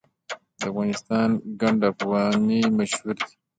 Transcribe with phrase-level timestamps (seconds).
[0.59, 1.29] د افغانستان
[1.59, 3.33] ګنډ افغاني مشهور دی